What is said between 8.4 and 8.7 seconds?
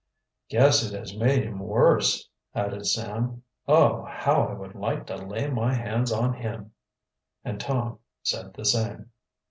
the